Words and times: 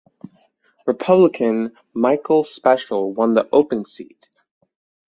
Republican 0.87 1.73
Michael 1.93 2.43
Speciale 2.43 3.13
won 3.13 3.35
the 3.35 3.47
open 3.51 3.85
seat. 3.85 4.29